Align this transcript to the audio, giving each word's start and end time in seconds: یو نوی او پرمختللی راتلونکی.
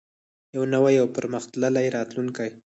یو 0.55 0.63
نوی 0.73 0.95
او 1.01 1.07
پرمختللی 1.15 1.87
راتلونکی. 1.95 2.49